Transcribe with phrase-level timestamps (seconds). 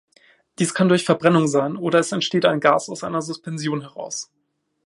[0.57, 4.31] Dies kann durch Verbrennung sein, oder es entsteht ein Gas aus einer Suspension heraus.